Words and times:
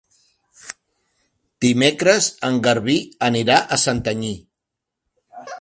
Dimecres 1.67 2.31
en 2.49 2.57
Garbí 2.69 2.97
anirà 3.31 3.61
a 3.77 3.81
Santanyí. 3.87 4.37